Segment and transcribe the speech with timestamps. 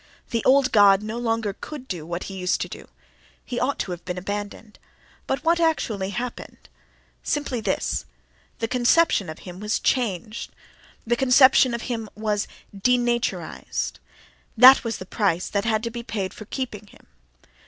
[0.31, 2.87] The old god no longer could do what he used to do.
[3.45, 4.79] He ought to have been abandoned.
[5.27, 6.69] But what actually happened?
[7.21, 8.05] Simply this:
[8.57, 13.99] the conception of him was changed—the conception of him was denaturized;
[14.57, 17.05] this was the price that had to be paid for keeping him.